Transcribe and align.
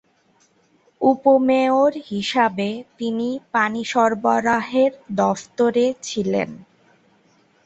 উপ-মেয়র 1.01 1.91
হিসাবে 2.09 2.69
তিনি 2.99 3.29
পানি 3.53 3.81
সরবরাহের 3.85 4.91
দফতরে 5.19 5.85
ছিলেন। 6.03 6.49